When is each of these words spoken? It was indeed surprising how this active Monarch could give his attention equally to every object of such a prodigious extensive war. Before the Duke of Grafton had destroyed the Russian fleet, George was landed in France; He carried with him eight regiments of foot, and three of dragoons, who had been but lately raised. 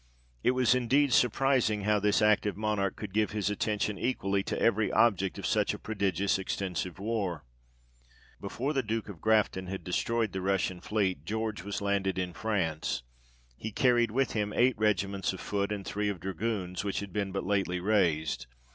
It 0.41 0.51
was 0.57 0.73
indeed 0.73 1.13
surprising 1.13 1.83
how 1.83 1.99
this 1.99 2.23
active 2.23 2.57
Monarch 2.57 2.95
could 2.95 3.13
give 3.13 3.33
his 3.33 3.51
attention 3.51 3.99
equally 3.99 4.41
to 4.41 4.59
every 4.59 4.91
object 4.91 5.37
of 5.37 5.45
such 5.45 5.75
a 5.75 5.77
prodigious 5.77 6.39
extensive 6.39 6.97
war. 6.97 7.45
Before 8.39 8.73
the 8.73 8.81
Duke 8.81 9.09
of 9.09 9.21
Grafton 9.21 9.67
had 9.67 9.83
destroyed 9.83 10.31
the 10.31 10.41
Russian 10.41 10.81
fleet, 10.81 11.23
George 11.23 11.61
was 11.61 11.83
landed 11.83 12.17
in 12.17 12.33
France; 12.33 13.03
He 13.55 13.71
carried 13.71 14.09
with 14.09 14.31
him 14.31 14.51
eight 14.53 14.73
regiments 14.75 15.33
of 15.33 15.39
foot, 15.39 15.71
and 15.71 15.85
three 15.85 16.09
of 16.09 16.19
dragoons, 16.19 16.81
who 16.81 16.87
had 16.89 17.13
been 17.13 17.31
but 17.31 17.45
lately 17.45 17.79
raised. 17.79 18.47